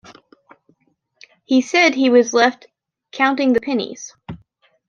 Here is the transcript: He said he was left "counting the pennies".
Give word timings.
He 1.45 1.61
said 1.61 1.93
he 1.93 2.09
was 2.09 2.33
left 2.33 2.65
"counting 3.11 3.53
the 3.53 3.61
pennies". 3.61 4.15